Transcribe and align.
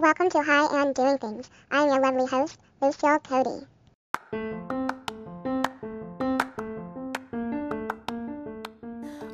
Welcome 0.00 0.30
to 0.30 0.42
High 0.42 0.82
and 0.82 0.94
Doing 0.94 1.18
Things. 1.18 1.50
I'm 1.70 1.88
your 1.88 2.00
lovely 2.00 2.26
host, 2.26 2.58
Lucille 2.80 3.18
Cody. 3.18 3.66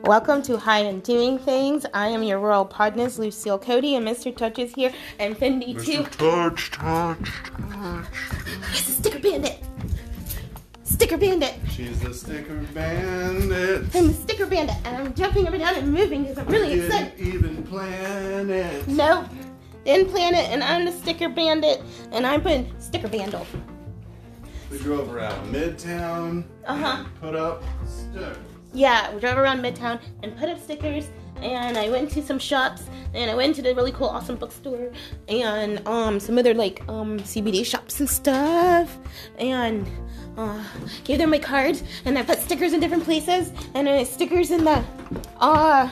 Welcome 0.04 0.42
to 0.42 0.56
High 0.58 0.80
and 0.80 1.03
Doing 1.03 1.38
Things. 1.38 1.87
I 1.95 2.08
am 2.08 2.22
your 2.22 2.38
royal 2.38 2.64
partners, 2.64 3.19
Lucille 3.19 3.58
Cody, 3.58 3.95
and 3.95 4.06
Mr. 4.06 4.35
Touch 4.37 4.58
is 4.58 4.74
here, 4.74 4.92
and 5.19 5.37
Fendi 5.37 5.82
too. 5.82 6.04
Touch, 6.04 6.70
touch. 6.70 7.30
He's 8.72 8.88
a 8.88 8.92
sticker 8.92 9.18
bandit. 9.18 9.62
Sticker 10.82 11.16
bandit. 11.16 11.54
She's 11.70 12.02
a 12.04 12.14
sticker 12.14 12.56
bandit. 12.74 13.94
I'm 13.94 14.10
a 14.10 14.12
sticker 14.12 14.46
bandit, 14.46 14.76
and 14.84 14.96
I'm 14.96 15.14
jumping 15.14 15.46
up 15.46 15.54
and 15.54 15.62
down 15.62 15.74
and 15.76 15.92
moving 15.92 16.22
because 16.22 16.38
I'm 16.38 16.46
really 16.46 16.76
Didn't 16.76 16.86
excited. 16.86 17.20
even 17.20 17.62
plan 17.64 18.50
it. 18.50 18.86
Nope. 18.88 19.26
Didn't 19.85 20.11
plan 20.11 20.35
it, 20.35 20.51
and 20.51 20.64
I'm 20.64 20.85
the 20.85 20.93
sticker 20.93 21.29
bandit, 21.29 21.82
and 22.12 22.27
I'm 22.27 22.41
putting 22.41 22.73
sticker 22.80 23.09
vandal. 23.09 23.47
We 24.70 24.79
drove 24.79 25.15
around 25.15 25.52
Midtown. 25.52 26.45
Uh 26.66 26.77
huh. 26.77 27.05
Put 27.20 27.37
up 27.37 27.62
stickers. 27.87 28.39
Yeah, 28.73 29.15
we 29.15 29.20
drove 29.20 29.37
around 29.39 29.61
Midtown 29.61 30.01
and 30.23 30.37
put 30.37 30.48
up 30.48 30.61
stickers. 30.61 31.09
And 31.42 31.77
I 31.77 31.91
went 31.91 32.11
to 32.12 32.23
some 32.23 32.39
shops, 32.39 32.84
and 33.12 33.30
I 33.30 33.34
went 33.34 33.56
to 33.56 33.62
the 33.62 33.75
really 33.75 33.92
cool, 33.92 34.06
awesome 34.06 34.37
bookstore, 34.37 34.91
and 35.28 35.87
um 35.87 36.19
some 36.19 36.39
other 36.39 36.55
like 36.55 36.83
um 36.89 37.19
CBD 37.20 37.66
shops 37.66 38.01
and 38.01 38.09
stuff, 38.09 38.97
and 39.39 39.87
uh, 40.39 40.64
gave 41.05 41.19
them 41.19 41.30
my 41.30 41.39
cards, 41.39 41.83
and 42.05 42.19
I 42.19 42.23
put 42.23 42.39
stickers 42.41 42.73
in 42.73 42.80
different 42.80 43.05
places, 43.05 43.53
and 43.75 44.06
stickers 44.06 44.51
in 44.51 44.64
the 44.64 44.83
uh, 45.41 45.91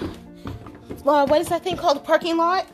uh 1.05 1.27
what 1.27 1.41
is 1.41 1.48
that 1.48 1.62
thing 1.62 1.77
called? 1.77 2.02
Parking 2.05 2.36
lot. 2.36 2.66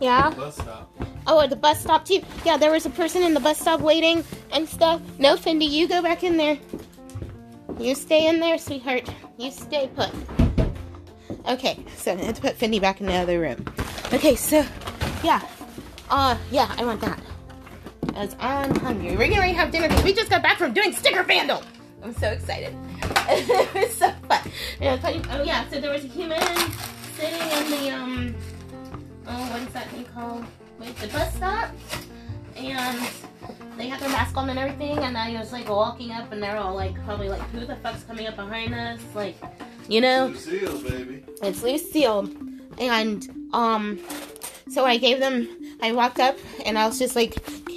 Yeah. 0.00 0.30
Bus 0.30 0.54
stop. 0.56 0.92
Oh, 1.26 1.40
at 1.40 1.50
the 1.50 1.56
bus 1.56 1.80
stop 1.80 2.04
too. 2.04 2.22
Yeah, 2.44 2.56
there 2.56 2.70
was 2.72 2.86
a 2.86 2.90
person 2.90 3.22
in 3.22 3.34
the 3.34 3.40
bus 3.40 3.58
stop 3.58 3.80
waiting 3.80 4.24
and 4.52 4.68
stuff. 4.68 5.00
No, 5.18 5.36
Fendi, 5.36 5.68
you 5.68 5.86
go 5.86 6.02
back 6.02 6.24
in 6.24 6.36
there. 6.36 6.58
You 7.78 7.94
stay 7.94 8.26
in 8.28 8.40
there, 8.40 8.58
sweetheart. 8.58 9.08
You 9.38 9.50
stay 9.50 9.88
put. 9.94 10.10
Okay, 11.48 11.78
so 11.96 12.12
I 12.12 12.16
had 12.16 12.34
to 12.36 12.40
put 12.42 12.58
Fendi 12.58 12.80
back 12.80 13.00
in 13.00 13.06
the 13.06 13.14
other 13.14 13.40
room. 13.40 13.64
Okay, 14.12 14.34
so 14.36 14.64
yeah, 15.22 15.40
uh, 16.10 16.36
yeah, 16.50 16.74
I 16.78 16.84
want 16.84 17.00
that. 17.02 17.20
As 18.14 18.34
I'm 18.40 18.74
hungry, 18.76 19.16
we're 19.16 19.28
gonna 19.28 19.52
have 19.52 19.70
dinner 19.70 19.88
because 19.88 20.04
we 20.04 20.12
just 20.12 20.30
got 20.30 20.42
back 20.42 20.58
from 20.58 20.72
doing 20.72 20.92
sticker 20.92 21.22
vandal. 21.22 21.62
I'm 22.02 22.14
so 22.14 22.28
excited. 22.28 22.74
it 23.28 23.74
was 23.74 23.94
so 23.94 24.10
fun. 24.28 24.40
And 24.80 24.88
I 24.88 24.92
was 24.92 25.00
telling- 25.00 25.26
oh 25.30 25.42
yeah, 25.42 25.68
so 25.70 25.80
there 25.80 25.92
was 25.92 26.04
a 26.04 26.08
human 26.08 26.40
sitting 27.16 27.40
in 27.40 27.70
the 27.70 27.90
um 27.90 28.34
oh, 29.30 29.50
what 29.50 29.62
is 29.62 29.72
that 29.72 29.88
thing 29.90 30.04
called? 30.04 30.44
Wait, 30.78 30.96
the 30.96 31.06
bus 31.08 31.34
stop. 31.34 31.70
And 32.56 33.00
they 33.76 33.88
had 33.88 34.00
their 34.00 34.10
mask 34.10 34.36
on 34.36 34.50
and 34.50 34.58
everything, 34.58 34.98
and 34.98 35.16
I 35.16 35.38
was 35.38 35.52
like 35.52 35.68
walking 35.68 36.10
up, 36.12 36.32
and 36.32 36.42
they're 36.42 36.56
all 36.56 36.74
like, 36.74 36.94
probably 37.04 37.28
like, 37.28 37.40
who 37.50 37.64
the 37.64 37.76
fuck's 37.76 38.02
coming 38.04 38.26
up 38.26 38.36
behind 38.36 38.74
us? 38.74 39.00
Like, 39.14 39.36
you 39.88 40.00
know, 40.00 40.26
Lucille, 40.26 40.82
baby. 40.82 41.24
it's 41.42 41.62
Lucille. 41.62 42.28
And 42.78 43.48
um, 43.52 43.98
so 44.68 44.84
I 44.84 44.96
gave 44.98 45.20
them. 45.20 45.48
I 45.82 45.92
walked 45.92 46.20
up, 46.20 46.36
and 46.66 46.78
I 46.78 46.86
was 46.86 46.98
just 46.98 47.16
like, 47.16 47.36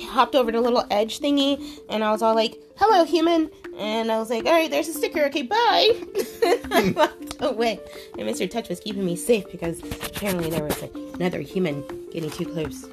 hopped 0.09 0.35
over 0.35 0.51
the 0.51 0.61
little 0.61 0.85
edge 0.91 1.19
thingy, 1.19 1.79
and 1.89 2.03
I 2.03 2.11
was 2.11 2.21
all 2.21 2.35
like, 2.35 2.55
"Hello, 2.77 3.05
human." 3.05 3.49
And 3.77 4.11
I 4.11 4.19
was 4.19 4.29
like, 4.29 4.45
all 4.45 4.51
right, 4.51 4.69
there's 4.69 4.87
a 4.87 4.93
sticker. 4.93 5.25
Okay, 5.25 5.41
bye. 5.41 5.55
I 6.71 6.93
walked 6.95 7.37
away. 7.39 7.79
And 8.17 8.27
Mr. 8.29 8.47
Touch 8.49 8.69
was 8.69 8.79
keeping 8.79 9.03
me 9.03 9.15
safe 9.15 9.49
because 9.51 9.81
apparently 9.81 10.51
there 10.51 10.63
was 10.63 10.77
another 11.13 11.39
human 11.39 11.83
getting 12.11 12.31
too 12.31 12.45
close. 12.45 12.87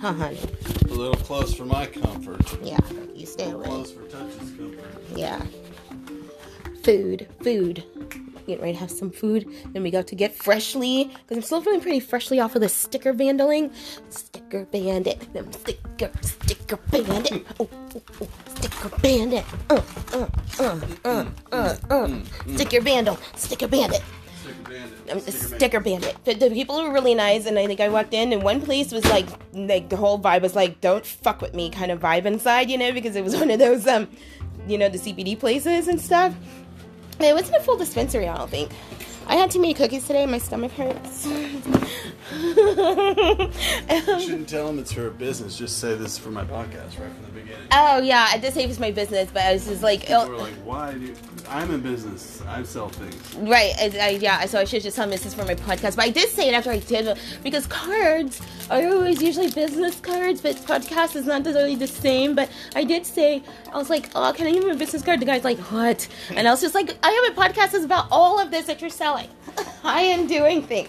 Huh, 0.00 0.12
honey? 0.12 0.38
A 0.90 0.94
little 0.94 1.16
close 1.16 1.54
for 1.54 1.64
my 1.64 1.86
comfort. 1.86 2.42
Yeah, 2.62 2.78
you 3.14 3.26
stay 3.26 3.50
away. 3.50 3.64
Close 3.64 3.92
for 3.92 4.02
Touch's 4.02 4.50
comfort. 4.52 4.84
Yeah. 5.16 5.42
Food, 6.82 7.26
food. 7.42 7.82
Getting 8.46 8.60
ready 8.62 8.72
to 8.74 8.78
have 8.80 8.90
some 8.90 9.10
food. 9.10 9.48
Then 9.72 9.82
we 9.82 9.90
got 9.90 10.06
to 10.08 10.14
get 10.14 10.34
freshly, 10.34 11.04
because 11.04 11.38
I'm 11.38 11.42
still 11.42 11.62
feeling 11.62 11.80
pretty 11.80 12.00
freshly 12.00 12.38
off 12.40 12.54
of 12.54 12.60
the 12.60 12.68
sticker 12.68 13.14
vandaling. 13.14 13.72
Sticker 14.10 14.66
bandit. 14.66 15.32
Them 15.32 15.50
sticker, 15.52 16.10
sticker 16.20 16.76
bandit. 16.90 17.46
Oh, 17.58 17.68
oh, 17.94 18.02
oh. 18.20 18.28
Sticker 18.56 18.88
bandit. 19.00 19.44
Uh, 19.70 19.80
uh, 20.12 20.26
uh, 20.60 20.80
uh, 21.04 21.24
uh, 21.52 21.76
uh. 21.88 22.20
Sticker 22.54 22.82
vandal. 22.82 23.18
Sticker 23.36 23.68
bandit. 23.68 24.02
Bandit. 24.74 25.10
I'm 25.10 25.18
a 25.18 25.20
Sticker 25.20 25.56
sticker 25.56 25.80
bandit. 25.80 26.16
The, 26.24 26.34
the 26.34 26.50
people 26.50 26.82
were 26.82 26.92
really 26.92 27.14
nice, 27.14 27.46
and 27.46 27.56
I 27.58 27.66
think 27.66 27.80
I 27.80 27.88
walked 27.88 28.12
in, 28.12 28.32
and 28.32 28.42
one 28.42 28.60
place 28.60 28.90
was 28.90 29.04
like, 29.04 29.26
like 29.52 29.88
the 29.88 29.96
whole 29.96 30.18
vibe 30.18 30.42
was 30.42 30.56
like, 30.56 30.80
"Don't 30.80 31.06
fuck 31.06 31.40
with 31.40 31.54
me" 31.54 31.70
kind 31.70 31.92
of 31.92 32.00
vibe 32.00 32.24
inside, 32.24 32.68
you 32.70 32.76
know, 32.76 32.90
because 32.92 33.14
it 33.14 33.22
was 33.22 33.36
one 33.42 33.50
of 33.50 33.60
those, 33.60 33.86
um, 33.86 34.08
you 34.66 34.76
know, 34.76 34.88
the 34.88 34.98
CBD 34.98 35.38
places 35.38 35.86
and 35.86 36.00
stuff. 36.00 36.34
It 37.20 37.32
wasn't 37.32 37.58
a 37.58 37.60
full 37.60 37.76
dispensary, 37.76 38.26
I 38.28 38.36
don't 38.36 38.50
think. 38.50 38.72
I 39.26 39.36
had 39.36 39.50
too 39.50 39.60
many 39.60 39.74
cookies 39.74 40.06
today. 40.06 40.26
My 40.26 40.38
stomach 40.38 40.72
hurts. 40.72 41.26
You 41.26 41.60
shouldn't 44.20 44.48
tell 44.48 44.66
them 44.66 44.78
it's 44.78 44.92
her 44.92 45.10
business. 45.10 45.56
Just 45.56 45.78
say 45.78 45.94
this 45.94 46.12
is 46.12 46.18
for 46.18 46.30
my 46.30 46.44
podcast 46.44 46.98
right 46.98 47.12
from 47.12 47.22
the 47.22 47.40
beginning. 47.40 47.66
oh 47.72 47.98
yeah, 47.98 48.28
I 48.30 48.38
did 48.38 48.54
say 48.54 48.64
it 48.64 48.68
was 48.68 48.80
my 48.80 48.90
business, 48.90 49.28
but 49.32 49.42
I 49.42 49.52
was 49.52 49.66
just 49.66 49.82
like, 49.82 50.00
People 50.00 50.16
oh, 50.16 50.36
like, 50.36 50.54
why 50.64 50.94
do 50.94 51.00
you... 51.00 51.14
I'm 51.48 51.70
in 51.72 51.80
business. 51.80 52.42
I 52.48 52.62
sell 52.62 52.88
things. 52.88 53.34
Right, 53.36 53.72
I, 53.78 53.92
I, 54.00 54.08
yeah, 54.10 54.44
so 54.46 54.60
I 54.60 54.64
should 54.64 54.82
just 54.82 54.96
tell 54.96 55.04
them 55.04 55.10
this 55.10 55.26
is 55.26 55.34
for 55.34 55.44
my 55.44 55.54
podcast. 55.54 55.96
But 55.96 56.06
I 56.06 56.10
did 56.10 56.28
say 56.30 56.48
it 56.48 56.54
after 56.54 56.70
I 56.70 56.78
did, 56.78 57.18
because 57.42 57.66
cards 57.66 58.40
are 58.70 58.86
always 58.86 59.22
usually 59.22 59.50
business 59.50 60.00
cards, 60.00 60.40
but 60.40 60.56
podcast 60.56 61.16
is 61.16 61.26
not 61.26 61.44
really 61.44 61.76
the 61.76 61.86
same. 61.86 62.34
But 62.34 62.48
I 62.74 62.84
did 62.84 63.04
say, 63.04 63.42
I 63.72 63.76
was 63.76 63.90
like, 63.90 64.08
oh, 64.14 64.32
can 64.34 64.46
I 64.46 64.52
give 64.52 64.64
him 64.64 64.70
a 64.70 64.76
business 64.76 65.02
card? 65.02 65.20
The 65.20 65.26
guy's 65.26 65.44
like, 65.44 65.58
what? 65.58 66.08
And 66.34 66.48
I 66.48 66.50
was 66.50 66.62
just 66.62 66.74
like, 66.74 66.96
I 67.02 67.10
have 67.10 67.36
a 67.36 67.40
podcast 67.40 67.72
that's 67.72 67.84
about 67.84 68.06
all 68.10 68.40
of 68.40 68.50
this 68.50 68.64
that 68.66 68.80
you're 68.80 68.88
selling. 68.90 69.13
I 69.84 70.00
am 70.02 70.26
doing 70.26 70.62
things. 70.62 70.88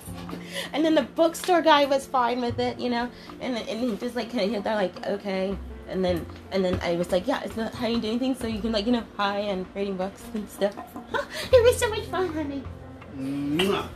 And 0.74 0.84
then 0.84 0.96
the 0.96 1.04
bookstore 1.04 1.62
guy 1.62 1.86
was 1.86 2.06
fine 2.06 2.42
with 2.42 2.60
it, 2.60 2.80
you 2.80 2.90
know, 2.90 3.10
and 3.42 3.58
and 3.58 3.80
he 3.80 3.96
just 3.98 4.16
like 4.16 4.32
kind 4.32 4.56
of 4.56 4.64
they're 4.64 4.76
like, 4.76 5.06
okay. 5.08 5.56
And 5.88 6.04
then 6.04 6.26
and 6.52 6.64
then 6.64 6.80
I 6.82 6.96
was 6.96 7.12
like, 7.12 7.28
yeah, 7.28 7.42
it's 7.44 7.58
not 7.58 7.74
how 7.74 7.88
you 7.88 8.00
doing 8.00 8.20
things, 8.20 8.40
so 8.40 8.48
you 8.48 8.60
can 8.60 8.72
like 8.72 8.86
you 8.86 8.92
know 8.92 9.04
hi 9.18 9.40
and 9.40 9.66
reading 9.76 9.98
books 9.98 10.24
and 10.34 10.50
stuff. 10.50 10.76
it 11.52 11.64
was 11.64 11.78
so 11.78 11.90
much 11.90 12.06
fun, 12.06 12.34
honey. 12.34 12.64
Mwah. 13.18 13.88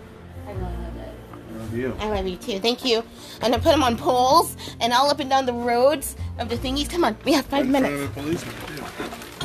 I 0.47 0.53
love 0.53 0.97
it. 0.97 1.13
I 1.33 1.57
love 1.57 1.75
you. 1.75 1.95
I 1.99 2.09
love 2.09 2.27
you 2.27 2.37
too. 2.37 2.59
Thank 2.59 2.85
you. 2.85 3.03
And 3.41 3.53
I 3.53 3.57
put 3.57 3.71
them 3.71 3.83
on 3.83 3.97
poles 3.97 4.55
and 4.79 4.93
all 4.93 5.09
up 5.09 5.19
and 5.19 5.29
down 5.29 5.45
the 5.45 5.53
roads 5.53 6.15
of 6.37 6.49
the 6.49 6.57
thingies. 6.57 6.89
Come 6.89 7.03
on, 7.03 7.17
we 7.25 7.33
have 7.33 7.45
five 7.45 7.67
minutes. 7.67 8.45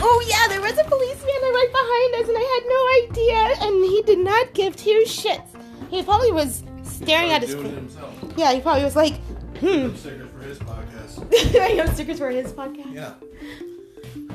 Of 0.05 0.11
a 0.11 0.17
policeman, 0.17 0.27
too. 0.27 0.27
Oh 0.27 0.27
yeah, 0.29 0.49
there 0.49 0.61
was 0.61 0.79
a 0.79 0.85
policeman 0.85 1.41
right 1.43 1.71
behind 1.73 2.15
us, 2.23 2.29
and 2.29 2.39
I 2.39 2.47
had 2.55 2.65
no 2.69 2.81
idea. 3.05 3.67
And 3.67 3.85
he 3.85 4.03
did 4.03 4.19
not 4.19 4.53
give 4.55 4.77
two 4.77 5.05
shits. 5.07 5.49
He 5.91 6.03
probably 6.03 6.33
was 6.33 6.63
staring 6.83 7.31
at 7.31 7.43
his. 7.43 7.55
Doing 7.55 7.67
it 7.67 7.75
himself. 7.75 8.15
Yeah, 8.37 8.53
he 8.53 8.61
probably 8.61 8.85
was 8.85 8.97
like, 8.97 9.15
hmm. 9.61 9.95
Sticker 9.95 10.27
for 10.27 10.41
his 10.41 10.59
podcast. 10.59 11.61
I 11.61 11.69
have 11.71 11.95
stickers 11.95 12.19
for 12.19 12.31
his 12.31 12.53
podcast. 12.53 12.93
Yeah. 12.93 13.15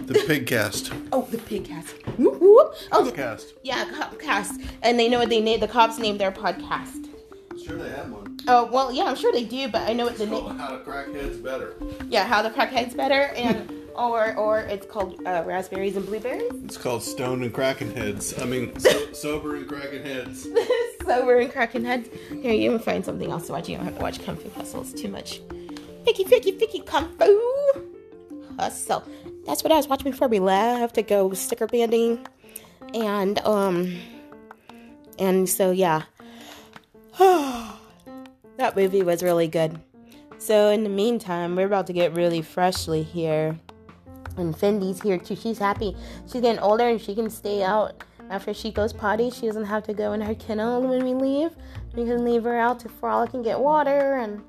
The 0.05 0.15
Pigcast. 0.15 1.09
Oh, 1.11 1.21
the 1.29 1.37
pig 1.37 1.65
cast. 1.65 1.95
Whoop, 2.17 2.41
whoop. 2.41 2.73
Oh, 2.91 3.05
the, 3.05 3.11
Podcast. 3.11 3.53
yeah, 3.63 3.85
Copcast. 3.85 4.65
And 4.81 4.99
they 4.99 5.07
know 5.07 5.19
what 5.19 5.29
they 5.29 5.39
named. 5.39 5.61
The 5.61 5.67
cops 5.67 5.99
named 5.99 6.19
their 6.19 6.31
podcast. 6.31 7.07
Sure 7.63 7.77
they 7.77 7.89
have 7.89 8.09
one. 8.09 8.39
Oh 8.47 8.65
well, 8.65 8.91
yeah, 8.91 9.03
I'm 9.03 9.15
sure 9.15 9.31
they 9.31 9.43
do, 9.43 9.67
but 9.67 9.87
I 9.87 9.93
know 9.93 10.05
what 10.05 10.17
the 10.17 10.25
name. 10.25 10.57
How 10.57 10.69
to 10.69 10.79
Crack 10.79 11.13
Heads 11.13 11.37
Better. 11.37 11.75
Yeah, 12.07 12.25
how 12.25 12.41
the 12.41 12.49
crackhead's 12.49 12.95
better, 12.95 13.31
and 13.35 13.71
or 13.99 14.35
or 14.35 14.59
it's 14.59 14.85
called 14.85 15.19
uh, 15.25 15.43
raspberries 15.45 15.97
and 15.97 16.05
blueberries. 16.05 16.51
It's 16.63 16.77
called 16.77 17.03
stone 17.03 17.43
and 17.43 17.53
kraken 17.53 17.93
Heads. 17.93 18.39
I 18.39 18.45
mean, 18.45 18.77
so, 18.79 19.11
Sober 19.13 19.55
and 19.55 19.67
kraken 19.67 20.03
Heads. 20.03 20.47
Sober 21.05 21.39
and 21.39 21.51
kraken 21.51 21.83
heads. 21.83 22.09
Here, 22.29 22.53
you 22.53 22.69
can 22.69 22.79
find 22.79 23.03
something 23.03 23.31
else 23.31 23.47
to 23.47 23.53
watch. 23.53 23.67
You 23.67 23.77
don't 23.77 23.85
have 23.85 23.97
to 23.97 24.01
watch 24.01 24.23
Kung 24.23 24.35
Fu 24.35 24.49
Hustle. 24.51 24.81
It's 24.81 24.93
too 24.93 25.09
much. 25.09 25.41
Picky, 26.05 26.23
picky, 26.23 26.51
picky, 26.51 26.79
Kung 26.81 27.09
Fu 27.17 27.83
Hustle. 28.57 29.03
That's 29.45 29.63
what 29.63 29.71
I 29.71 29.75
was 29.75 29.87
watching 29.87 30.11
before 30.11 30.27
we 30.27 30.39
left 30.39 30.95
to 30.95 31.01
go 31.01 31.33
sticker 31.33 31.65
banding, 31.65 32.25
and 32.93 33.39
um, 33.39 33.97
and 35.17 35.49
so 35.49 35.71
yeah. 35.71 36.03
that 37.17 38.75
movie 38.75 39.01
was 39.01 39.23
really 39.23 39.47
good. 39.47 39.79
So 40.37 40.69
in 40.69 40.83
the 40.83 40.89
meantime, 40.89 41.55
we're 41.55 41.65
about 41.65 41.87
to 41.87 41.93
get 41.93 42.15
really 42.15 42.41
freshly 42.41 43.03
here. 43.03 43.59
And 44.39 44.55
Fendi's 44.55 45.01
here 45.01 45.17
too. 45.17 45.35
She's 45.35 45.59
happy. 45.59 45.95
She's 46.23 46.41
getting 46.41 46.59
older 46.59 46.87
and 46.87 46.99
she 46.99 47.13
can 47.13 47.29
stay 47.29 47.63
out 47.63 48.03
after 48.29 48.53
she 48.53 48.71
goes 48.71 48.93
potty. 48.93 49.29
She 49.29 49.47
doesn't 49.47 49.65
have 49.65 49.83
to 49.83 49.93
go 49.93 50.13
in 50.13 50.21
her 50.21 50.35
kennel 50.35 50.81
when 50.81 51.03
we 51.03 51.13
leave. 51.13 51.55
We 51.95 52.05
can 52.05 52.23
leave 52.23 52.43
her 52.43 52.57
out 52.57 52.79
to 52.81 52.89
frolic 52.89 53.33
and 53.33 53.43
get 53.43 53.59
water 53.59 54.17
and, 54.17 54.41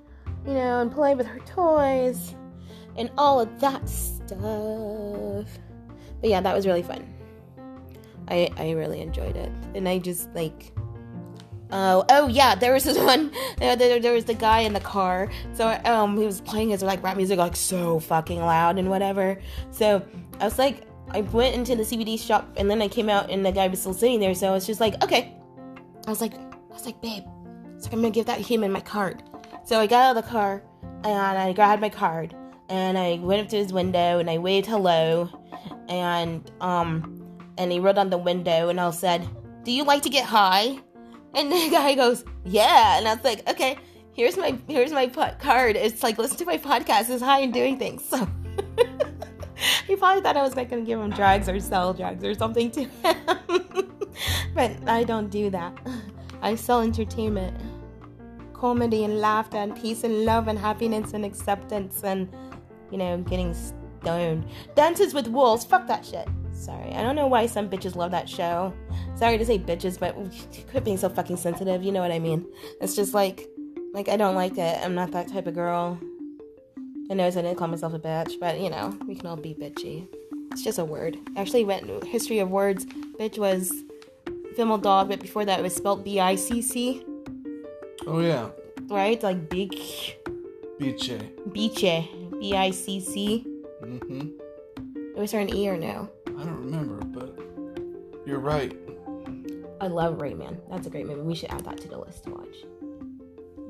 you 0.47 0.55
know, 0.55 0.81
and 0.81 0.93
play 0.93 1.15
with 1.15 1.27
her 1.27 1.41
toys 1.41 2.35
and 2.97 3.11
all 3.17 3.41
of 3.41 3.61
that 3.61 3.89
stuff. 3.89 5.47
But 6.21 6.31
yeah, 6.31 6.41
that 6.41 6.55
was 6.55 6.67
really 6.67 6.83
fun. 6.83 7.07
I, 8.29 8.51
I 8.57 8.71
really 8.73 9.01
enjoyed 9.01 9.37
it. 9.37 9.51
And 9.75 9.89
I 9.89 9.99
just 9.99 10.33
like, 10.35 10.73
Oh, 11.73 12.05
oh 12.09 12.29
yeah, 12.29 12.55
there 12.55 12.73
was 12.73 12.85
this 12.85 12.99
one. 13.13 13.33
There, 13.59 13.77
there, 13.77 14.01
there 14.01 14.13
was 14.13 14.25
the 14.25 14.35
guy 14.35 14.61
in 14.61 14.73
the 14.73 14.81
car. 14.81 15.31
So 15.53 15.69
um, 15.85 16.17
he 16.19 16.27
was 16.27 16.41
playing 16.41 16.71
his 16.71 16.83
like 16.83 17.03
rap 17.03 17.17
music 17.17 17.39
like 17.39 17.57
so 17.57 18.01
fucking 18.01 18.41
loud 18.41 18.79
and 18.79 18.89
whatever. 18.89 19.39
So 19.71 20.05
I 20.41 20.45
was 20.45 20.59
like, 20.59 20.83
I 21.11 21.23
went 21.23 21.55
into 21.55 21.77
the 21.77 21.83
CBD 21.83 22.19
shop 22.19 22.49
and 22.57 22.71
then 22.71 22.81
I 22.81 22.89
came 22.89 23.09
out 23.09 23.31
and 23.31 23.45
the 23.45 23.53
guy 23.53 23.69
was 23.69 23.81
still 23.81 23.95
sitting 23.95 24.21
there. 24.21 24.35
So 24.35 24.49
I 24.49 24.53
was 24.53 24.67
just 24.67 24.81
like, 24.81 25.03
okay. 25.03 25.37
I 26.07 26.11
was 26.11 26.21
like, 26.21 26.35
I 26.35 26.73
was 26.73 26.87
like, 26.87 27.01
babe, 27.03 27.25
I'm 27.27 27.91
gonna 27.91 28.11
give 28.11 28.27
that 28.27 28.39
human 28.39 28.73
my 28.73 28.81
card. 28.81 29.23
So 29.65 29.81
I 29.81 29.87
got 29.87 30.03
out 30.03 30.17
of 30.17 30.25
the 30.25 30.31
car 30.31 30.63
and 31.05 31.39
I 31.39 31.53
grabbed 31.53 31.81
my 31.81 31.89
card 31.89 32.35
and 32.69 32.97
I 32.97 33.19
went 33.23 33.43
up 33.43 33.49
to 33.51 33.57
his 33.57 33.73
window 33.73 34.19
and 34.19 34.31
I 34.31 34.39
waved 34.39 34.67
hello 34.67 35.29
and 35.89 36.49
um 36.61 37.17
and 37.59 37.71
he 37.71 37.81
wrote 37.81 37.99
on 37.99 38.11
the 38.11 38.19
window 38.19 38.69
and 38.69 38.81
I 38.81 38.91
said, 38.91 39.29
"Do 39.65 39.73
you 39.73 39.85
like 39.85 40.03
to 40.03 40.09
get 40.09 40.25
high?" 40.25 40.79
And 41.35 41.51
the 41.51 41.69
guy 41.71 41.95
goes, 41.95 42.25
"Yeah," 42.45 42.99
and 42.99 43.07
I 43.07 43.15
was 43.15 43.25
like, 43.25 43.49
"Okay, 43.49 43.79
here's 44.13 44.37
my 44.37 44.59
here's 44.69 44.93
my 44.93 45.07
card. 45.09 45.77
It's 45.77 46.03
like 46.03 46.19
listen 46.19 46.37
to 46.39 46.45
my 46.45 46.59
podcast. 46.59 47.11
It's 47.11 47.23
high 47.23 47.41
and 47.41 47.53
doing 47.53 47.79
things." 47.79 48.05
So 48.05 48.29
he 49.87 49.97
probably 49.97 50.23
thought 50.23 50.37
I 50.37 50.43
was 50.43 50.57
like 50.57 50.71
gonna 50.71 50.83
give 50.83 51.01
him 51.01 51.11
drugs 51.11 51.49
or 51.49 51.59
sell 51.61 51.93
drugs 51.95 52.25
or 52.25 52.35
something 52.35 52.71
to 52.73 52.85
him, 52.85 53.15
but 54.55 54.89
I 54.89 55.05
don't 55.05 55.31
do 55.31 55.51
that. 55.51 55.79
I 56.43 56.55
sell 56.55 56.81
entertainment, 56.81 57.57
comedy 58.53 59.05
and 59.05 59.21
laughter 59.21 59.59
and 59.59 59.77
peace 59.81 60.05
and 60.05 60.25
love 60.25 60.49
and 60.49 60.59
happiness 60.59 61.13
and 61.13 61.25
acceptance 61.25 62.03
and 62.03 62.29
you 62.91 62.99
know 62.99 63.19
getting 63.19 63.55
stoned. 63.55 64.47
Dances 64.75 65.15
with 65.15 65.29
Wolves. 65.29 65.65
Fuck 65.65 65.87
that 65.87 66.05
shit. 66.05 66.29
Sorry, 66.61 66.93
I 66.93 67.03
don't 67.03 67.17
know 67.17 67.27
why 67.27 67.47
some 67.47 67.71
bitches 67.71 67.97
love 67.97 68.11
that 68.11 68.29
show. 68.29 68.75
Sorry 69.17 69.39
to 69.39 69.47
say 69.47 69.59
bitches, 69.59 69.99
but 69.99 70.15
quit 70.71 70.85
being 70.85 70.99
so 70.99 71.09
fucking 71.09 71.39
sensitive. 71.39 71.83
You 71.83 71.91
know 71.91 72.01
what 72.01 72.13
I 72.13 72.19
mean? 72.19 72.47
It's 72.83 72.95
just 72.95 73.15
like, 73.15 73.49
like 73.95 74.11
I 74.11 74.19
don't 74.19 74.35
like 74.35 74.59
it. 74.59 74.79
I'm 74.85 74.95
not 74.95 75.11
that 75.13 75.29
type 75.29 75.47
of 75.47 75.55
girl. 75.55 75.99
I 77.11 77.15
know 77.15 77.27
I 77.27 77.31
didn't 77.31 77.57
call 77.57 77.69
myself 77.69 77.95
a 77.95 77.99
bitch, 77.99 78.39
but 78.39 78.61
you 78.61 78.69
know 78.69 78.97
we 79.09 79.15
can 79.15 79.27
all 79.27 79.37
be 79.37 79.55
bitchy. 79.55 80.07
It's 80.53 80.63
just 80.63 80.79
a 80.79 80.85
word. 80.85 81.17
Actually, 81.37 81.65
went 81.65 82.05
history 82.05 82.41
of 82.41 82.51
words. 82.51 82.85
Bitch 83.19 83.39
was 83.39 83.73
female 84.55 84.79
dog, 84.79 85.09
but 85.09 85.21
before 85.21 85.47
that 85.47 85.59
it 85.59 85.63
was 85.63 85.75
spelled 85.75 86.05
B-I-C-C, 86.05 87.05
Oh 88.07 88.21
yeah, 88.21 88.51
right? 88.89 89.23
Like 89.23 89.49
big, 89.49 89.71
Beach. 90.79 91.11
biche, 91.53 92.09
B-I-C-C. 92.41 93.47
Mm-hmm. 93.83 95.19
Was 95.19 95.33
there 95.33 95.41
an 95.41 95.55
E 95.55 95.69
or 95.69 95.77
no? 95.77 96.09
I 96.41 96.45
don't 96.45 96.57
remember, 96.57 97.05
but 97.05 97.39
you're 98.27 98.39
right. 98.39 98.75
I 99.79 99.89
love 99.89 100.23
Rain 100.23 100.39
Man. 100.39 100.59
That's 100.71 100.87
a 100.87 100.91
great 100.91 101.07
movie. 101.07 101.21
We 101.21 101.35
should 101.35 101.51
add 101.51 101.65
that 101.67 101.77
to 101.83 101.89
the 101.89 101.99
list 101.99 102.25
to 102.25 102.31
watch. 102.31 102.57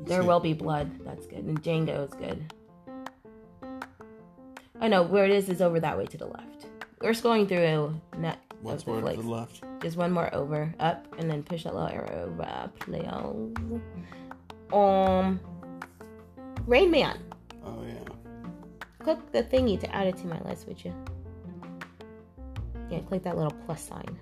There 0.07 0.23
See. 0.23 0.29
will 0.29 0.39
be 0.39 0.53
blood. 0.53 1.05
That's 1.05 1.27
good. 1.27 1.45
And 1.45 1.61
Django 1.61 2.07
is 2.07 2.15
good. 2.15 2.55
I 4.81 4.87
know 4.87 5.03
where 5.03 5.25
it 5.25 5.33
is 5.33 5.49
is 5.49 5.61
over 5.61 5.81
that 5.81 5.99
way 5.99 6.07
to 6.07 6.17
the 6.17 6.27
left. 6.27 6.67
We're 7.01 7.11
scrolling 7.11 7.49
through 7.49 8.01
net. 8.19 8.39
What's 8.63 8.87
more 8.87 9.01
to 9.01 9.17
the 9.17 9.29
left? 9.29 9.63
Just 9.83 9.97
one 9.97 10.13
more 10.13 10.33
over, 10.33 10.73
up, 10.79 11.13
and 11.19 11.29
then 11.29 11.43
push 11.43 11.65
that 11.65 11.75
little 11.75 11.89
arrow 11.89 12.27
over. 12.27 12.71
Play 12.79 13.05
on. 13.05 13.83
Um, 14.73 15.41
Rain 16.67 16.93
Man. 16.93 17.19
Oh 17.65 17.83
yeah. 17.85 17.95
Click 19.01 19.33
the 19.33 19.43
thingy 19.43 19.81
to 19.81 19.93
add 19.93 20.07
it 20.07 20.17
to 20.19 20.27
my 20.29 20.41
list, 20.43 20.69
would 20.69 20.85
you? 20.85 20.95
Yeah, 22.91 23.01
click 23.01 23.23
that 23.23 23.37
little 23.37 23.53
plus 23.67 23.83
sign. 23.87 24.19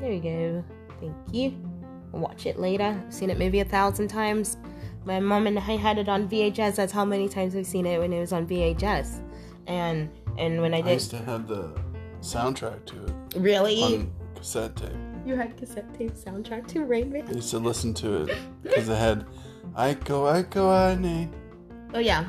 There 0.00 0.12
you 0.12 0.20
go. 0.20 0.64
Thank 1.00 1.14
you. 1.32 1.54
Watch 2.12 2.46
it 2.46 2.58
later. 2.58 3.00
I've 3.06 3.12
seen 3.12 3.30
it 3.30 3.38
maybe 3.38 3.60
a 3.60 3.64
thousand 3.64 4.08
times. 4.08 4.56
My 5.04 5.20
mom 5.20 5.46
and 5.46 5.58
I 5.58 5.76
had 5.76 5.98
it 5.98 6.08
on 6.08 6.28
VHS. 6.28 6.76
That's 6.76 6.92
how 6.92 7.04
many 7.04 7.28
times 7.28 7.54
I've 7.56 7.66
seen 7.66 7.86
it 7.86 7.98
when 8.00 8.12
it 8.12 8.20
was 8.20 8.32
on 8.32 8.46
VHS. 8.46 9.20
And 9.66 10.10
and 10.38 10.60
when 10.60 10.74
I 10.74 10.80
did, 10.80 10.88
I 10.88 10.92
used 10.94 11.10
to 11.10 11.18
have 11.18 11.46
the 11.46 11.72
soundtrack 12.20 12.84
to 12.86 13.04
it 13.04 13.12
really, 13.36 13.82
on 13.82 14.12
cassette 14.34 14.76
tape. 14.76 14.90
you 15.26 15.36
had 15.36 15.56
cassette 15.56 15.92
tape 15.96 16.12
soundtrack 16.12 16.66
to 16.68 16.84
Rain 16.84 17.08
I 17.16 17.22
Man. 17.22 17.34
used 17.34 17.50
to 17.50 17.58
listen 17.58 17.94
to 17.94 18.24
it 18.24 18.36
because 18.62 18.88
it 18.88 18.96
had 18.96 19.26
Iko 19.74 20.44
Iko 20.44 20.92
Ane. 20.96 21.30
Oh 21.94 21.98
yeah. 21.98 22.26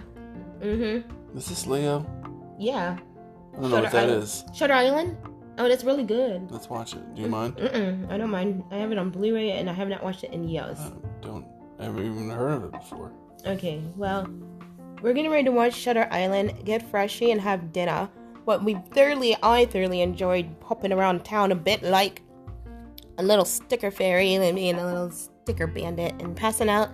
Mhm. 0.62 1.04
Is 1.36 1.48
this 1.48 1.66
Leo? 1.68 2.06
Yeah. 2.60 2.98
I 3.58 3.62
don't 3.62 3.70
know 3.70 3.76
what 3.82 3.84
Shutter 3.84 3.98
that 3.98 4.10
Island. 4.10 4.24
is. 4.24 4.46
Shutter 4.54 4.74
Island. 4.74 5.18
Oh, 5.58 5.68
that's 5.68 5.84
really 5.84 6.04
good. 6.04 6.50
Let's 6.50 6.70
watch 6.70 6.94
it. 6.94 7.16
Do 7.16 7.22
you 7.22 7.28
mind? 7.28 7.58
Mm-mm, 7.58 8.10
I 8.12 8.18
don't 8.18 8.32
mind. 8.32 8.64
I 8.72 8.78
have 8.78 8.92
it 8.92 8.98
on 8.98 9.10
Blu-ray 9.10 9.52
and 9.52 9.70
I 9.70 9.74
have 9.74 9.90
not 9.90 10.04
watched 10.04 10.24
it 10.24 10.32
in 10.32 10.48
years. 10.48 10.80
I 10.80 10.92
don't. 11.22 11.46
I 11.80 11.84
haven't 11.86 12.06
even 12.06 12.30
heard 12.30 12.54
of 12.54 12.64
it 12.66 12.72
before. 12.72 13.12
Okay, 13.46 13.82
well, 13.96 14.28
we're 15.02 15.14
getting 15.14 15.32
ready 15.32 15.44
to 15.46 15.52
watch 15.52 15.74
Shutter 15.74 16.08
Island, 16.12 16.64
get 16.64 16.88
freshy, 16.90 17.32
and 17.32 17.42
have 17.42 17.74
dinner. 17.74 18.10
What 18.46 18.64
we 18.64 18.76
thoroughly, 18.94 19.36
I 19.44 19.66
thoroughly 19.66 20.02
enjoyed 20.02 20.60
popping 20.62 20.92
around 20.94 21.26
town 21.26 21.52
a 21.52 21.56
bit 21.56 21.84
like 21.84 22.22
a 23.18 23.24
little 23.24 23.46
sticker 23.46 23.92
fairy 23.92 24.34
and 24.34 24.56
being 24.56 24.76
a 24.76 24.86
little 24.86 25.12
sticker 25.12 25.68
bandit 25.68 26.14
and 26.20 26.36
passing 26.36 26.70
out 26.70 26.92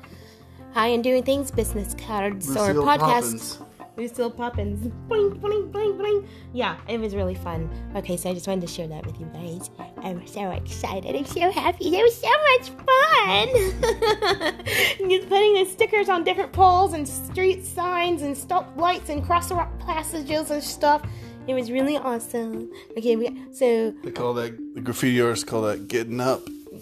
high 0.73 0.87
and 0.87 1.03
doing 1.03 1.23
things 1.23 1.51
business 1.51 1.93
cards 1.95 2.49
or 2.49 2.73
podcasts. 2.73 3.59
Poppins. 3.59 3.61
Lucille 3.97 4.29
Poppins. 4.29 4.87
Boing, 5.09 5.39
boing, 5.39 5.71
boing, 5.71 5.97
boing. 5.97 6.27
Yeah, 6.53 6.77
it 6.87 6.99
was 6.99 7.15
really 7.15 7.33
fun. 7.35 7.69
Okay, 7.95 8.15
so 8.15 8.29
I 8.29 8.33
just 8.33 8.47
wanted 8.47 8.61
to 8.61 8.67
share 8.67 8.87
that 8.87 9.05
with 9.05 9.19
you 9.19 9.25
guys. 9.33 9.69
I'm 10.03 10.25
so 10.27 10.51
excited. 10.51 11.15
I'm 11.15 11.25
so 11.25 11.51
happy. 11.51 11.87
It 11.95 12.03
was 12.03 12.15
so 12.15 12.29
much 12.29 12.69
fun. 12.85 13.47
Just 15.09 15.27
putting 15.29 15.53
the 15.55 15.65
stickers 15.69 16.09
on 16.09 16.23
different 16.23 16.53
poles 16.53 16.93
and 16.93 17.07
street 17.07 17.65
signs 17.65 18.21
and 18.21 18.37
stop 18.37 18.71
lights 18.77 19.09
and 19.09 19.23
crosswalk 19.23 19.77
passages 19.79 20.51
and 20.51 20.63
stuff. 20.63 21.01
It 21.47 21.53
was 21.53 21.71
really 21.71 21.97
awesome. 21.97 22.69
Okay, 22.97 23.15
we, 23.15 23.35
so 23.51 23.91
They 24.03 24.11
call 24.11 24.33
that 24.35 24.55
the 24.75 24.81
graffiti 24.81 25.19
artists 25.21 25.43
call 25.45 25.61
that 25.63 25.87
getting 25.87 26.19
up. 26.21 26.41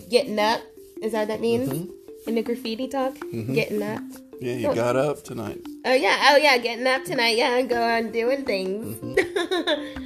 getting 0.09 0.37
up. 0.39 0.61
Is 1.01 1.11
that 1.13 1.19
what 1.19 1.27
that 1.29 1.41
means? 1.41 1.69
Mm-hmm. 1.69 2.29
In 2.29 2.35
the 2.35 2.41
graffiti 2.41 2.87
talk? 2.87 3.13
Mm-hmm. 3.15 3.53
Getting 3.53 3.83
up. 3.83 4.01
Yeah, 4.39 4.53
you 4.55 4.75
got 4.75 4.95
up 4.95 5.23
tonight. 5.23 5.61
Oh 5.85 5.93
yeah, 5.93 6.29
oh 6.31 6.37
yeah, 6.37 6.57
getting 6.57 6.85
up 6.87 7.03
tonight. 7.03 7.37
Yeah, 7.37 7.61
go 7.61 7.81
on 7.81 8.11
doing 8.11 8.43
things. 8.43 8.97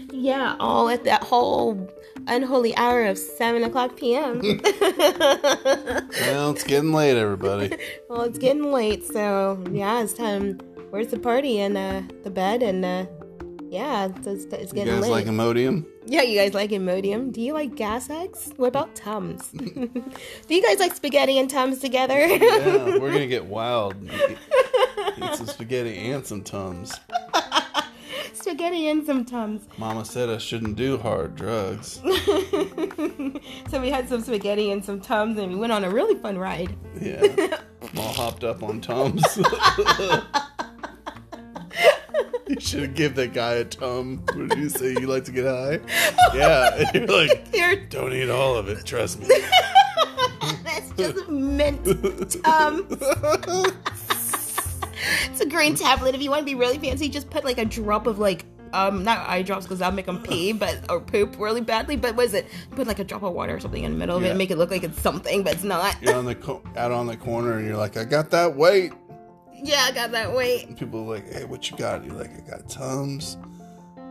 yeah, 0.14 0.56
all 0.60 0.90
at 0.90 1.04
that 1.06 1.24
whole 1.24 1.90
unholy 2.28 2.76
hour 2.78 3.06
of 3.06 3.18
seven 3.18 3.64
o'clock 3.64 3.96
p.m. 3.98 4.42
Well, 6.22 6.52
it's 6.52 6.64
getting 6.64 6.94
late, 6.94 7.18
everybody. 7.18 7.76
well, 8.10 8.22
it's 8.22 8.38
getting 8.38 8.72
late, 8.72 9.06
so 9.06 9.64
yeah, 9.72 10.02
it's 10.02 10.14
time. 10.14 10.60
Where's 10.90 11.08
the 11.08 11.20
party 11.20 11.60
and 11.60 11.78
uh, 11.78 12.02
the 12.24 12.30
bed 12.30 12.64
and 12.64 12.84
uh, 12.84 13.06
yeah, 13.70 14.06
it's, 14.08 14.28
it's, 14.28 14.46
it's 14.46 14.72
You 14.74 14.76
getting 14.80 14.94
guys 14.96 15.04
late. 15.04 15.12
like 15.12 15.26
Imodium? 15.26 15.86
yeah, 16.06 16.22
you 16.24 16.38
guys 16.38 16.54
like 16.54 16.72
Imodium? 16.72 17.32
Do 17.32 17.42
you 17.42 17.54
like 17.54 17.76
gas 17.76 18.10
eggs? 18.10 18.52
What 18.58 18.68
about 18.68 18.96
Tums? 18.96 19.50
Do 19.52 20.56
you 20.56 20.62
guys 20.62 20.80
like 20.80 20.96
spaghetti 20.96 21.38
and 21.38 21.50
Tums 21.50 21.80
together? 21.80 22.20
Yeah, 22.20 22.98
we're 23.00 23.12
gonna 23.12 23.28
get 23.28 23.46
wild. 23.46 23.96
Eat, 24.12 25.36
some 25.36 25.48
spaghetti 25.48 26.12
and 26.12 26.26
some 26.26 26.42
tums. 26.44 26.94
spaghetti 28.34 28.88
and 28.88 29.06
some 29.06 29.26
Tums. 29.26 29.68
Mama 29.78 30.06
said 30.06 30.30
I 30.30 30.38
shouldn't 30.38 30.76
do 30.76 30.98
hard 30.98 31.36
drugs. 31.36 32.00
so 33.70 33.82
we 33.82 33.90
had 33.90 34.08
some 34.10 34.22
spaghetti 34.22 34.72
and 34.72 34.84
some 34.84 35.02
Tums, 35.02 35.38
and 35.38 35.52
we 35.52 35.58
went 35.60 35.72
on 35.74 35.84
a 35.84 35.90
really 35.90 36.16
fun 36.16 36.38
ride. 36.38 36.76
Yeah, 37.02 37.58
I'm 37.82 37.98
all 38.00 38.14
hopped 38.14 38.44
up 38.44 38.64
on 38.64 38.82
tums. 38.82 39.24
you 42.56 42.60
should 42.60 42.96
give 42.96 43.14
that 43.16 43.34
guy 43.34 43.54
a 43.54 43.64
tum. 43.64 44.24
What 44.34 44.50
did 44.50 44.58
you 44.58 44.70
say? 44.70 44.92
You 44.92 45.06
like 45.08 45.24
to 45.26 45.32
get 45.32 45.46
high? 45.46 45.80
Yeah, 46.34 46.76
and 46.76 46.94
you're 46.94 47.08
like, 47.08 47.90
don't 47.90 48.14
eat 48.14 48.30
all 48.30 48.56
of 48.56 48.68
it. 48.70 48.86
Trust 48.86 49.20
me. 49.20 49.28
that's 50.64 50.92
just 50.98 51.28
mint 51.28 51.84
Tums. 52.44 52.86
It's 55.32 55.42
a 55.42 55.46
green 55.48 55.76
tablet. 55.76 56.14
If 56.14 56.22
you 56.22 56.30
want 56.30 56.42
to 56.42 56.46
be 56.46 56.56
really 56.56 56.78
fancy, 56.78 57.10
just 57.10 57.30
put 57.30 57.44
like 57.44 57.58
a 57.58 57.66
drop 57.66 58.06
of 58.08 58.20
like 58.20 58.46
um 58.74 59.04
not 59.04 59.28
eye 59.28 59.42
drops 59.42 59.66
because 59.66 59.80
that'll 59.80 59.96
make 59.96 60.06
them 60.06 60.22
pee, 60.22 60.52
but 60.54 60.80
or 60.90 61.00
poop 61.00 61.40
really 61.40 61.62
badly. 61.62 61.96
But 61.96 62.16
what 62.16 62.26
is 62.28 62.34
it? 62.34 62.48
Put 62.72 62.86
like 62.88 63.00
a 63.00 63.04
drop 63.04 63.24
of 63.24 63.34
water 63.34 63.56
or 63.56 63.60
something 63.60 63.84
in 63.84 63.92
the 63.94 63.98
middle 63.98 64.18
of 64.18 64.24
it 64.24 64.30
and 64.30 64.38
make 64.38 64.52
it 64.52 64.58
look 64.58 64.70
like 64.72 64.84
it's 64.84 65.02
something, 65.02 65.44
but 65.44 65.54
it's 65.54 65.64
not. 65.64 65.96
You're 66.02 66.16
on 66.16 66.26
the 66.26 66.36
co- 66.36 66.62
out 66.76 66.92
on 66.92 67.08
the 67.08 67.18
corner, 67.18 67.58
and 67.58 67.68
you're 67.68 67.78
like, 67.78 67.98
I 67.98 68.04
got 68.04 68.30
that 68.32 68.56
weight. 68.56 68.94
Yeah, 69.62 69.86
I 69.88 69.92
got 69.92 70.12
that 70.12 70.34
weight. 70.34 70.68
And 70.68 70.78
people 70.78 71.02
are 71.02 71.16
like, 71.16 71.32
hey, 71.32 71.44
what 71.46 71.70
you 71.70 71.78
got? 71.78 72.04
You're 72.06 72.16
like, 72.16 72.32
I 72.32 72.50
got 72.50 72.70
tums, 72.70 73.38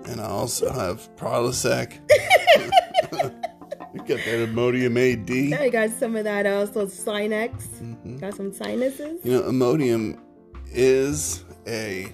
and 0.06 0.20
I 0.20 0.26
also 0.26 0.70
have 0.72 1.14
Prilosec. 1.16 1.92
you 3.12 3.98
got 4.00 4.06
that 4.08 4.48
Imodium 4.48 4.96
AD. 4.96 5.30
Yeah, 5.30 5.60
I 5.60 5.68
got 5.68 5.90
some 5.90 6.16
of 6.16 6.24
that 6.24 6.46
also 6.46 6.86
Sinex. 6.86 7.52
Mm-hmm. 7.80 8.18
Got 8.18 8.34
some 8.34 8.52
sinuses. 8.52 9.24
You 9.24 9.32
know, 9.32 9.42
Imodium 9.42 10.18
is 10.66 11.44
a. 11.66 12.12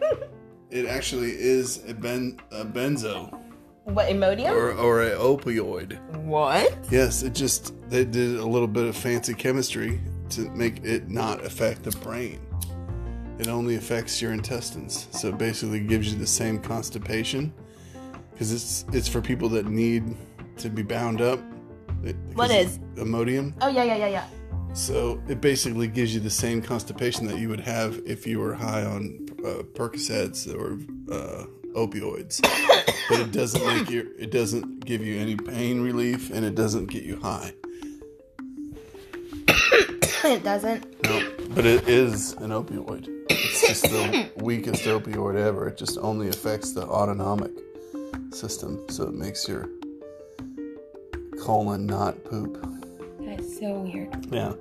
It 0.72 0.86
actually 0.86 1.32
is 1.32 1.86
a 1.86 1.92
ben 1.92 2.40
a 2.50 2.64
benzo. 2.64 3.38
What 3.84 4.08
Imodium? 4.08 4.52
or 4.52 4.72
or 4.72 5.02
a 5.02 5.10
opioid. 5.10 6.00
what? 6.24 6.74
Yes, 6.90 7.22
it 7.22 7.34
just 7.34 7.74
they 7.90 8.06
did 8.06 8.36
a 8.38 8.46
little 8.46 8.66
bit 8.66 8.86
of 8.86 8.96
fancy 8.96 9.34
chemistry 9.34 10.00
to 10.30 10.48
make 10.52 10.82
it 10.82 11.10
not 11.10 11.44
affect 11.44 11.82
the 11.82 11.90
brain. 11.98 12.40
It 13.38 13.48
only 13.48 13.74
affects 13.76 14.20
your 14.22 14.32
intestines, 14.32 15.08
so 15.10 15.28
it 15.28 15.38
basically 15.38 15.80
gives 15.80 16.12
you 16.12 16.18
the 16.18 16.26
same 16.26 16.58
constipation 16.60 17.52
because 18.30 18.52
it's 18.52 18.84
it's 18.92 19.08
for 19.08 19.20
people 19.20 19.48
that 19.50 19.66
need 19.66 20.16
to 20.58 20.68
be 20.70 20.82
bound 20.82 21.20
up. 21.20 21.40
It- 22.04 22.16
What 22.34 22.50
is? 22.50 22.78
Imodium? 22.96 23.54
Oh 23.60 23.68
yeah, 23.68 23.84
yeah, 23.84 23.96
yeah, 23.96 24.08
yeah. 24.08 24.26
So 24.74 25.20
it 25.28 25.40
basically 25.40 25.86
gives 25.86 26.14
you 26.14 26.20
the 26.20 26.30
same 26.30 26.62
constipation 26.62 27.26
that 27.26 27.38
you 27.38 27.48
would 27.48 27.60
have 27.60 28.00
if 28.06 28.26
you 28.26 28.38
were 28.38 28.54
high 28.54 28.84
on 28.84 29.26
uh, 29.44 29.62
Percocets 29.74 30.46
or 30.48 30.78
uh, 31.12 31.44
opioids, 31.74 32.40
but 33.08 33.18
it 33.20 33.32
doesn't 33.32 33.64
make 33.66 33.90
you. 33.90 34.10
It 34.18 34.30
doesn't 34.30 34.84
give 34.84 35.04
you 35.04 35.18
any 35.20 35.36
pain 35.36 35.80
relief, 35.82 36.30
and 36.30 36.44
it 36.44 36.54
doesn't 36.54 36.86
get 36.86 37.02
you 37.02 37.16
high. 37.20 37.52
it 40.24 40.42
doesn't. 40.44 41.02
No, 41.04 41.32
but 41.50 41.66
it 41.66 41.86
is 41.88 42.32
an 42.34 42.50
opioid. 42.50 43.08
It's 43.72 43.80
just 43.80 43.90
the 43.90 44.30
weakest 44.36 44.82
opioid 44.82 45.36
ever. 45.36 45.68
It 45.68 45.78
just 45.78 45.96
only 45.96 46.28
affects 46.28 46.72
the 46.72 46.82
autonomic 46.82 47.52
system, 48.30 48.84
so 48.90 49.04
it 49.04 49.14
makes 49.14 49.48
your 49.48 49.66
colon 51.42 51.86
not 51.86 52.22
poop. 52.22 52.62
That's 53.20 53.58
so 53.58 53.80
weird. 53.80 54.26
Yeah. 54.30 54.52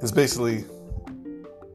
It's 0.00 0.10
basically 0.10 0.64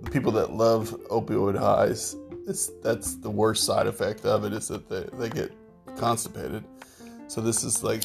the 0.01 0.09
people 0.09 0.31
that 0.31 0.53
love 0.53 0.89
opioid 1.11 1.55
highs. 1.55 2.15
It's 2.47 2.71
that's 2.81 3.13
the 3.17 3.29
worst 3.29 3.63
side 3.63 3.85
effect 3.85 4.25
of 4.25 4.43
it 4.43 4.51
is 4.51 4.67
that 4.69 4.89
they, 4.89 5.05
they 5.19 5.29
get 5.29 5.51
constipated. 5.97 6.63
So 7.27 7.41
this 7.41 7.63
is 7.63 7.83
like 7.83 8.01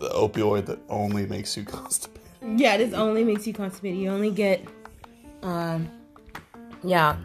the 0.00 0.08
opioid 0.08 0.66
that 0.66 0.80
only 0.88 1.26
makes 1.26 1.56
you 1.56 1.64
constipated. 1.64 2.58
Yeah, 2.58 2.76
this 2.76 2.92
only 2.92 3.22
makes 3.22 3.46
you 3.46 3.52
constipated. 3.52 4.00
You 4.00 4.10
only 4.10 4.32
get, 4.32 4.66
um, 5.44 5.88
yeah, 6.82 7.16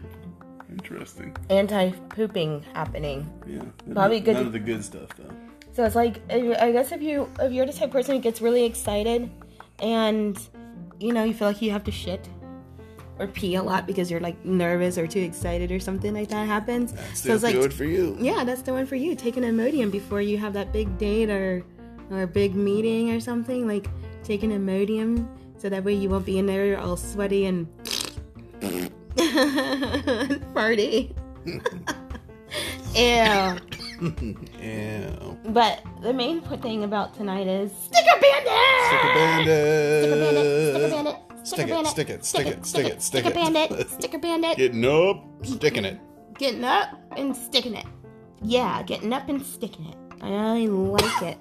Interesting. 0.83 1.35
anti 1.49 1.91
pooping 2.09 2.65
happening. 2.73 3.29
Yeah. 3.45 3.63
Probably 3.93 4.19
good 4.19 4.35
None 4.35 4.47
of 4.47 4.53
the 4.53 4.59
good 4.59 4.83
stuff 4.83 5.09
though. 5.17 5.33
So 5.73 5.83
it's 5.85 5.95
like 5.95 6.21
I 6.31 6.71
guess 6.71 6.91
if 6.91 7.01
you 7.01 7.29
if 7.39 7.51
you're 7.51 7.65
the 7.65 7.73
type 7.73 7.85
of 7.85 7.91
person 7.91 8.15
who 8.15 8.21
gets 8.21 8.41
really 8.41 8.65
excited, 8.65 9.29
and 9.79 10.39
you 10.99 11.13
know 11.13 11.23
you 11.23 11.33
feel 11.33 11.47
like 11.47 11.61
you 11.61 11.71
have 11.71 11.83
to 11.85 11.91
shit 11.91 12.27
or 13.19 13.27
pee 13.27 13.55
a 13.55 13.63
lot 13.63 13.85
because 13.85 14.09
you're 14.09 14.21
like 14.21 14.43
nervous 14.45 14.97
or 14.97 15.05
too 15.05 15.19
excited 15.19 15.71
or 15.71 15.79
something 15.79 16.13
like 16.13 16.29
that 16.29 16.47
happens. 16.47 16.93
That's 16.93 17.21
so 17.21 17.29
the 17.29 17.33
it's 17.35 17.43
like 17.43 17.55
opioid 17.55 17.73
for 17.73 17.83
you. 17.83 18.15
yeah, 18.19 18.43
that's 18.43 18.61
the 18.61 18.73
one 18.73 18.85
for 18.85 18.95
you. 18.95 19.15
Take 19.15 19.37
an 19.37 19.43
Imodium 19.43 19.91
before 19.91 20.21
you 20.21 20.37
have 20.37 20.53
that 20.53 20.71
big 20.71 20.97
date 20.97 21.29
or 21.29 21.63
or 22.09 22.25
big 22.25 22.55
meeting 22.55 23.11
or 23.11 23.19
something. 23.19 23.67
Like 23.67 23.87
take 24.23 24.43
an 24.43 24.51
Imodium 24.51 25.27
so 25.57 25.67
that 25.69 25.83
way 25.83 25.93
you 25.93 26.09
won't 26.09 26.25
be 26.25 26.39
in 26.39 26.45
there 26.45 26.79
all 26.79 26.95
sweaty 26.95 27.45
and 27.45 27.67
farty. 30.53 31.15
Ew. 32.95 33.57
Ew. 34.61 35.37
But 35.45 35.83
the 36.01 36.11
main 36.13 36.41
thing 36.41 36.83
about 36.83 37.13
tonight 37.13 37.47
is 37.47 37.71
Sticker 37.71 38.19
Bandit! 38.19 38.49
Stick 38.87 39.01
a 39.01 39.13
bandit. 39.13 39.45
Sticker 40.03 40.19
Bandit! 40.19 40.47
Sticker 40.73 40.89
Bandit! 40.89 41.17
Stick 41.47 41.69
it, 41.69 41.85
stick 41.85 42.09
it, 42.09 42.25
stick 42.25 42.47
it, 42.47 42.65
stick 42.65 42.85
it, 42.87 43.01
stick 43.01 43.23
Sticker. 43.23 43.33
Bandit! 43.33 43.89
Sticker 43.89 44.19
Bandit! 44.19 44.57
Getting 44.57 44.85
up, 44.85 45.23
sticking 45.43 45.85
it. 45.85 45.99
Getting 46.37 46.65
up 46.65 46.99
and 47.15 47.35
sticking 47.35 47.75
it. 47.75 47.85
Yeah, 48.41 48.83
getting 48.83 49.13
up 49.13 49.29
and 49.29 49.41
sticking 49.45 49.85
it. 49.85 49.95
I 50.21 50.65
like 50.65 51.21
it. 51.21 51.37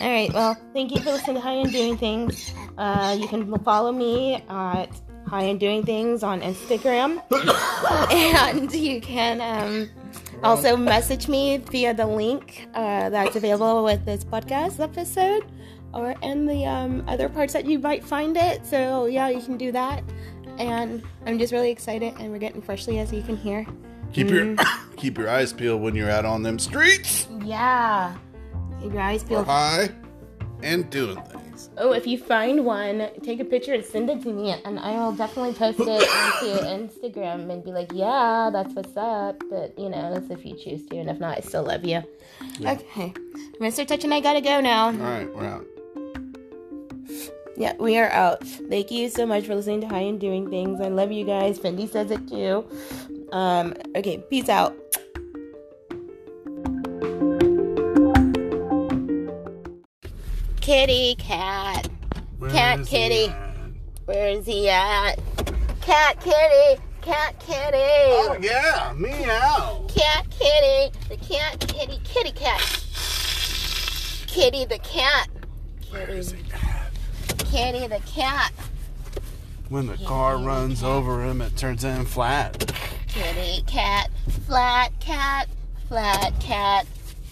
All 0.00 0.08
right, 0.08 0.32
well, 0.32 0.56
thank 0.72 0.92
you 0.92 1.00
for 1.00 1.10
listening 1.10 1.36
to 1.36 1.42
High 1.42 1.52
and 1.54 1.70
Doing 1.70 1.98
Things. 1.98 2.54
Uh, 2.78 3.16
you 3.18 3.28
can 3.28 3.58
follow 3.58 3.92
me 3.92 4.42
at 4.48 4.90
High 5.26 5.44
and 5.44 5.58
Doing 5.58 5.84
Things 5.84 6.22
on 6.22 6.40
Instagram. 6.40 7.22
and 8.12 8.72
you 8.72 9.00
can 9.00 9.40
um, 9.40 9.90
also 10.42 10.76
message 10.76 11.28
me 11.28 11.58
via 11.58 11.94
the 11.94 12.06
link 12.06 12.68
uh, 12.74 13.10
that's 13.10 13.36
available 13.36 13.84
with 13.84 14.04
this 14.04 14.24
podcast 14.24 14.80
episode 14.80 15.44
or 15.92 16.14
in 16.22 16.46
the 16.46 16.66
um, 16.66 17.04
other 17.08 17.28
parts 17.28 17.52
that 17.52 17.64
you 17.66 17.78
might 17.78 18.04
find 18.04 18.36
it. 18.36 18.66
So, 18.66 19.06
yeah, 19.06 19.28
you 19.28 19.40
can 19.40 19.56
do 19.56 19.72
that. 19.72 20.02
And 20.58 21.02
I'm 21.26 21.38
just 21.38 21.52
really 21.52 21.70
excited, 21.70 22.14
and 22.18 22.30
we're 22.30 22.38
getting 22.38 22.62
freshly, 22.62 22.98
as 22.98 23.12
you 23.12 23.22
can 23.22 23.36
hear. 23.36 23.66
Keep 24.12 24.30
your 24.30 24.56
keep 24.96 25.18
your 25.18 25.28
eyes 25.28 25.52
peeled 25.52 25.82
when 25.82 25.94
you're 25.94 26.10
out 26.10 26.24
on 26.24 26.42
them 26.42 26.58
streets. 26.58 27.26
Yeah. 27.44 28.14
Keep 28.80 28.92
your 28.92 29.02
eyes 29.02 29.24
peeled. 29.24 29.46
high 29.46 29.90
and 30.62 30.88
doing 30.90 31.20
things. 31.22 31.43
Oh, 31.78 31.92
if 31.92 32.06
you 32.06 32.18
find 32.18 32.64
one, 32.64 33.08
take 33.22 33.40
a 33.40 33.44
picture 33.44 33.74
and 33.74 33.84
send 33.84 34.10
it 34.10 34.22
to 34.22 34.32
me, 34.32 34.50
and 34.64 34.78
I 34.78 34.92
will 34.92 35.12
definitely 35.12 35.54
post 35.54 35.80
it 35.80 35.88
onto 35.88 36.64
Instagram 37.08 37.50
and 37.50 37.64
be 37.64 37.72
like, 37.72 37.90
"Yeah, 37.92 38.50
that's 38.52 38.74
what's 38.74 38.96
up." 38.96 39.42
But 39.50 39.78
you 39.78 39.88
know, 39.88 40.12
that's 40.12 40.30
if 40.30 40.44
you 40.44 40.56
choose 40.56 40.86
to, 40.86 40.96
and 40.96 41.10
if 41.10 41.20
not, 41.20 41.38
I 41.38 41.40
still 41.40 41.64
love 41.64 41.84
you. 41.84 42.02
Okay, 42.60 43.12
Mr. 43.60 43.86
Touch 43.86 44.04
and 44.04 44.14
I 44.14 44.20
gotta 44.20 44.40
go 44.40 44.60
now. 44.60 44.86
All 44.86 44.92
right, 44.92 45.34
we're 45.34 45.46
out. 45.46 45.66
Yeah, 47.56 47.74
we 47.78 47.98
are 47.98 48.10
out. 48.10 48.44
Thank 48.44 48.90
you 48.90 49.08
so 49.08 49.26
much 49.26 49.44
for 49.46 49.54
listening 49.54 49.80
to 49.82 49.86
High 49.86 50.00
and 50.00 50.18
Doing 50.18 50.50
Things. 50.50 50.80
I 50.80 50.88
love 50.88 51.12
you 51.12 51.24
guys. 51.24 51.58
Fendi 51.58 51.88
says 51.88 52.10
it 52.10 52.26
too. 52.28 52.66
Um, 53.32 53.74
okay, 53.94 54.18
peace 54.28 54.48
out. 54.48 54.76
Kitty 60.64 61.14
cat. 61.16 61.90
Cat 62.48 62.86
kitty. 62.86 63.30
Where 64.06 64.28
is 64.28 64.46
he 64.46 64.70
at? 64.70 65.16
Cat 65.82 66.18
kitty, 66.22 66.80
cat 67.02 67.38
kitty, 67.38 67.76
Oh 67.76 68.38
yeah, 68.40 68.94
meow. 68.96 69.84
cat 69.94 70.26
kitty, 70.30 70.98
the 71.10 71.18
cat 71.18 71.60
kitty, 71.60 72.00
kitty 72.02 72.32
cat, 72.32 72.60
kitty 74.26 74.64
the 74.64 74.78
cat, 74.78 75.28
kitty, 75.82 76.14
he 76.14 76.44
at? 76.54 76.90
kitty 77.50 77.86
the 77.86 78.00
cat, 78.06 78.50
When 79.68 79.86
the 79.86 79.98
car 79.98 80.38
runs 80.38 80.82
over 80.82 81.22
him, 81.24 81.42
it 81.42 81.58
turns 81.58 81.84
in 81.84 82.06
flat. 82.06 82.72
kitty 83.08 83.62
cat, 83.66 84.08
flat 84.46 84.98
cat, 84.98 85.46
flat 85.88 86.32
cat 86.40 86.86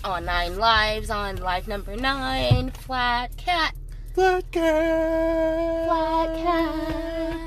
on 0.05 0.25
Nine 0.25 0.57
Lives 0.57 1.11
on 1.11 1.37
live 1.37 1.69
number 1.69 1.97
nine, 1.97 2.71
Flat 2.71 3.37
Cat. 3.37 3.75
Flat 4.15 4.51
Cat. 4.51 5.87
Flat 5.87 6.37
Cat. 6.37 7.42